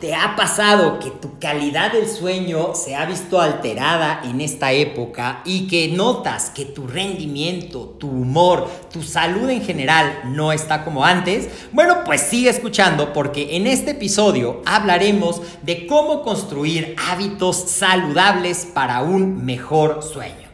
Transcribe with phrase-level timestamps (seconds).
[0.00, 5.42] ¿Te ha pasado que tu calidad del sueño se ha visto alterada en esta época
[5.44, 11.04] y que notas que tu rendimiento, tu humor, tu salud en general no está como
[11.04, 11.48] antes?
[11.72, 19.02] Bueno, pues sigue escuchando porque en este episodio hablaremos de cómo construir hábitos saludables para
[19.02, 20.47] un mejor sueño.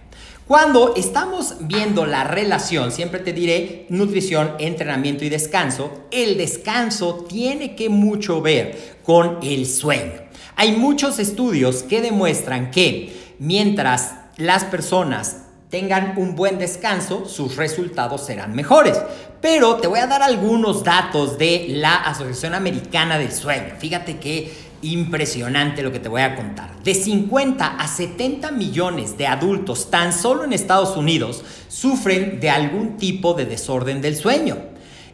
[0.47, 7.75] Cuando estamos viendo la relación, siempre te diré nutrición, entrenamiento y descanso, el descanso tiene
[7.75, 10.12] que mucho ver con el sueño.
[10.56, 18.27] Hay muchos estudios que demuestran que mientras las personas tengan un buen descanso, sus resultados
[18.27, 19.00] serán mejores.
[19.41, 23.77] Pero te voy a dar algunos datos de la Asociación Americana del Sueño.
[23.78, 24.53] Fíjate que
[24.84, 26.83] impresionante lo que te voy a contar.
[26.83, 32.97] De 50 a 70 millones de adultos tan solo en Estados Unidos sufren de algún
[32.97, 34.56] tipo de desorden del sueño.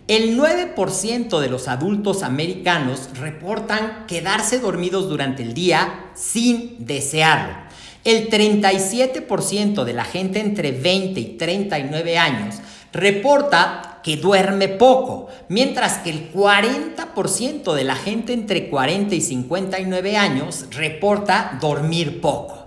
[0.08, 7.54] El 9% de los adultos americanos reportan quedarse dormidos durante el día sin desearlo.
[8.02, 12.56] El 37% de la gente entre 20 y 39 años
[12.92, 20.16] reporta que duerme poco, mientras que el 40% de la gente entre 40 y 59
[20.16, 22.60] años reporta dormir poco.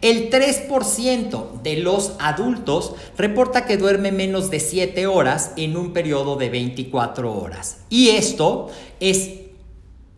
[0.00, 6.36] El 3% de los adultos reporta que duerme menos de 7 horas en un periodo
[6.36, 7.78] de 24 horas.
[7.90, 9.30] Y esto es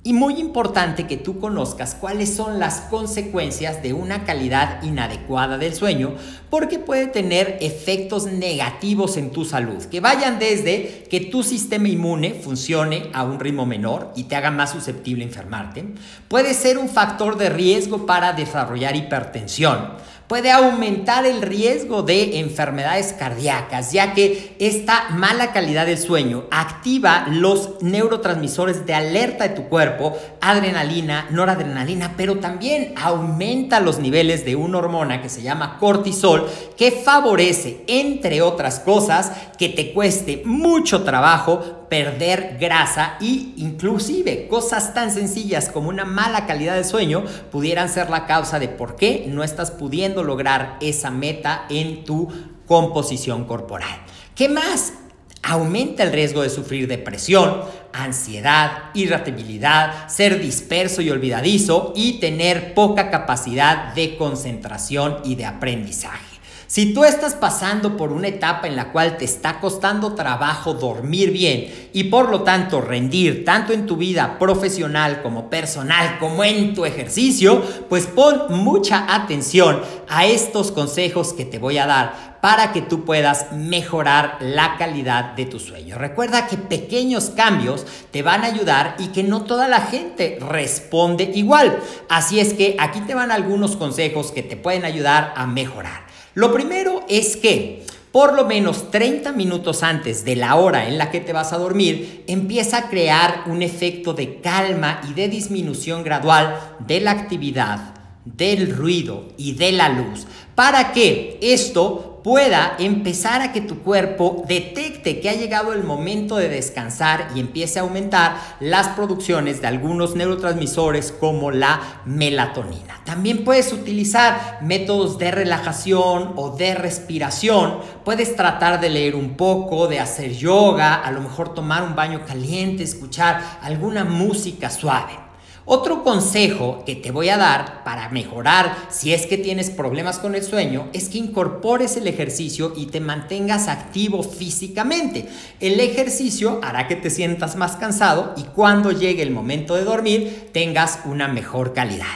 [0.05, 5.75] y muy importante que tú conozcas cuáles son las consecuencias de una calidad inadecuada del
[5.75, 6.15] sueño,
[6.51, 12.35] porque puede tener efectos negativos en tu salud, que vayan desde que tu sistema inmune
[12.35, 15.85] funcione a un ritmo menor y te haga más susceptible a enfermarte,
[16.27, 19.93] puede ser un factor de riesgo para desarrollar hipertensión,
[20.32, 27.26] puede aumentar el riesgo de enfermedades cardíacas, ya que esta mala calidad del sueño activa
[27.28, 34.56] los neurotransmisores de alerta de tu cuerpo, adrenalina, noradrenalina, pero también aumenta los niveles de
[34.56, 41.03] una hormona que se llama cortisol, que favorece, entre otras cosas, que te cueste mucho
[41.03, 47.91] trabajo perder grasa y inclusive cosas tan sencillas como una mala calidad de sueño pudieran
[47.91, 52.33] ser la causa de por qué no estás pudiendo lograr esa meta en tu
[52.67, 53.95] composición corporal.
[54.35, 54.94] ¿Qué más?
[55.43, 57.61] Aumenta el riesgo de sufrir depresión,
[57.93, 66.31] ansiedad, irritabilidad, ser disperso y olvidadizo y tener poca capacidad de concentración y de aprendizaje.
[66.73, 71.31] Si tú estás pasando por una etapa en la cual te está costando trabajo dormir
[71.31, 76.73] bien y por lo tanto rendir tanto en tu vida profesional como personal como en
[76.73, 82.73] tu ejercicio, pues pon mucha atención a estos consejos que te voy a dar para
[82.73, 85.99] que tú puedas mejorar la calidad de tu sueño.
[85.99, 91.33] Recuerda que pequeños cambios te van a ayudar y que no toda la gente responde
[91.35, 91.79] igual.
[92.09, 96.12] Así es que aquí te van algunos consejos que te pueden ayudar a mejorar.
[96.34, 97.82] Lo primero es que
[98.12, 101.58] por lo menos 30 minutos antes de la hora en la que te vas a
[101.58, 107.94] dormir, empieza a crear un efecto de calma y de disminución gradual de la actividad,
[108.26, 114.45] del ruido y de la luz, para que esto pueda empezar a que tu cuerpo
[114.47, 119.67] detecte que ha llegado el momento de descansar y empiece a aumentar las producciones de
[119.67, 123.01] algunos neurotransmisores como la melatonina.
[123.05, 127.79] También puedes utilizar métodos de relajación o de respiración.
[128.05, 132.25] Puedes tratar de leer un poco, de hacer yoga, a lo mejor tomar un baño
[132.27, 135.31] caliente, escuchar alguna música suave.
[135.64, 140.35] Otro consejo que te voy a dar para mejorar si es que tienes problemas con
[140.35, 145.29] el sueño es que incorpores el ejercicio y te mantengas activo físicamente.
[145.61, 150.50] El ejercicio hará que te sientas más cansado y cuando llegue el momento de dormir
[150.53, 152.06] tengas una mejor calidad.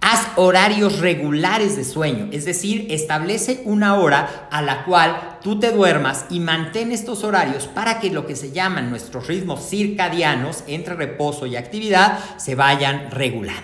[0.00, 5.72] Haz horarios regulares de sueño, es decir, establece una hora a la cual tú te
[5.72, 10.94] duermas y mantén estos horarios para que lo que se llaman nuestros ritmos circadianos entre
[10.94, 13.62] reposo y actividad se vayan regulando.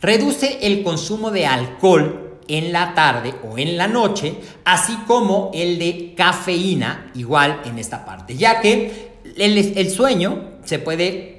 [0.00, 4.34] Reduce el consumo de alcohol en la tarde o en la noche,
[4.64, 10.78] así como el de cafeína, igual en esta parte, ya que el, el sueño se
[10.78, 11.35] puede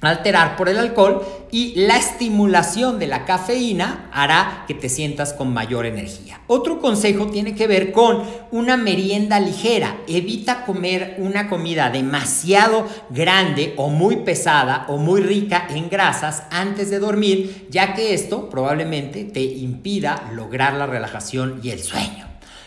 [0.00, 5.52] alterar por el alcohol y la estimulación de la cafeína hará que te sientas con
[5.52, 6.40] mayor energía.
[6.46, 9.96] Otro consejo tiene que ver con una merienda ligera.
[10.06, 16.90] Evita comer una comida demasiado grande o muy pesada o muy rica en grasas antes
[16.90, 22.26] de dormir, ya que esto probablemente te impida lograr la relajación y el sueño.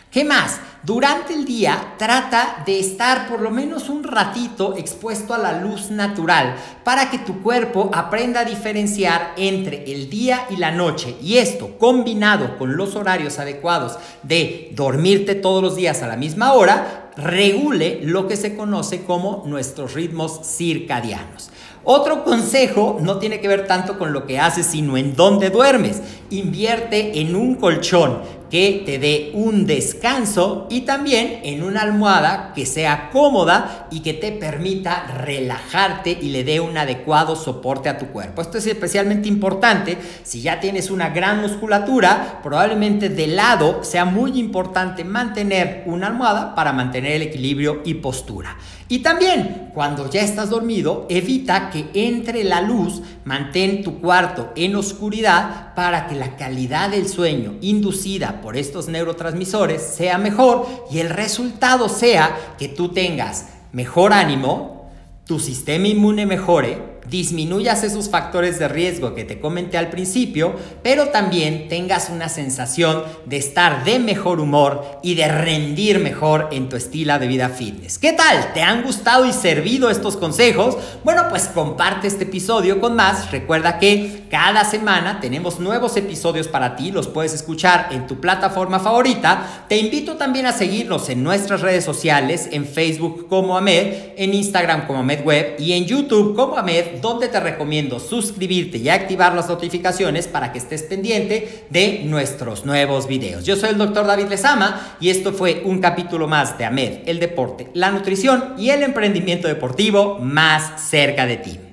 [0.10, 0.60] ¿Qué más?
[0.84, 5.90] Durante el día trata de estar por lo menos un ratito expuesto a la luz
[5.90, 11.18] natural para que tu cuerpo aprenda a diferenciar entre el día y la noche.
[11.22, 16.54] Y esto combinado con los horarios adecuados de dormirte todos los días a la misma
[16.54, 21.50] hora, regule lo que se conoce como nuestros ritmos circadianos.
[21.90, 26.02] Otro consejo no tiene que ver tanto con lo que haces, sino en dónde duermes.
[26.30, 32.66] Invierte en un colchón que te dé un descanso y también en una almohada que
[32.66, 38.08] sea cómoda y que te permita relajarte y le dé un adecuado soporte a tu
[38.08, 38.42] cuerpo.
[38.42, 44.40] Esto es especialmente importante si ya tienes una gran musculatura, probablemente de lado sea muy
[44.40, 48.58] importante mantener una almohada para mantener el equilibrio y postura.
[48.90, 54.76] Y también, cuando ya estás dormido, evita que entre la luz, mantén tu cuarto en
[54.76, 61.10] oscuridad para que la calidad del sueño inducida por estos neurotransmisores sea mejor y el
[61.10, 64.90] resultado sea que tú tengas mejor ánimo,
[65.26, 71.10] tu sistema inmune mejore, disminuyas esos factores de riesgo que te comenté al principio, pero
[71.10, 76.76] también tengas una sensación de estar de mejor humor y de rendir mejor en tu
[76.76, 77.98] estilo de vida fitness.
[77.98, 78.54] ¿Qué tal?
[78.54, 80.78] ¿Te han gustado y servido estos consejos?
[81.04, 83.32] Bueno, pues comparte este episodio con más.
[83.32, 88.80] Recuerda que cada semana tenemos nuevos episodios para ti, los puedes escuchar en tu plataforma
[88.80, 89.66] favorita.
[89.70, 94.86] Te invito también a seguirnos en nuestras redes sociales, en Facebook como Amed, en Instagram
[94.86, 99.50] como Amed Web y en YouTube como Amed donde te recomiendo suscribirte y activar las
[99.50, 103.46] notificaciones para que estés pendiente de nuestros nuevos videos.
[103.46, 107.20] Yo soy el doctor David Lezama y esto fue un capítulo más de AMED, el
[107.20, 111.67] deporte, la nutrición y el emprendimiento deportivo más cerca de ti.